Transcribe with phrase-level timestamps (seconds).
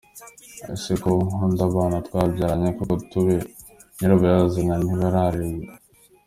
[0.73, 3.35] Ese ko nkunda abana twabyaranye koko tube
[3.97, 5.65] nyirabayazana ntibarererwe.